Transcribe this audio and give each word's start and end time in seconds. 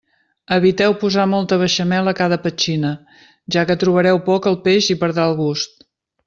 Eviteu 0.55 0.93
posar 1.01 1.25
molta 1.33 1.59
beixamel 1.63 2.09
a 2.11 2.15
cada 2.21 2.39
petxina, 2.45 2.95
ja 3.57 3.67
que 3.71 3.77
trobareu 3.85 4.23
poc 4.31 4.49
el 4.53 4.59
peix 4.65 4.91
i 4.95 4.99
perdrà 5.05 5.29
el 5.33 5.39
gust. 5.45 5.87